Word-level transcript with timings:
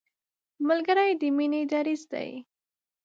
ملګری 0.67 1.11
د 1.21 1.21
مینې 1.37 1.61
دریځ 1.71 2.01
دی 2.11 2.29